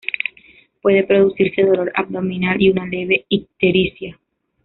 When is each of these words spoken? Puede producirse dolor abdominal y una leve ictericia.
Puede 0.81 1.03
producirse 1.03 1.61
dolor 1.61 1.91
abdominal 1.93 2.59
y 2.59 2.71
una 2.71 2.87
leve 2.87 3.23
ictericia. 3.29 4.19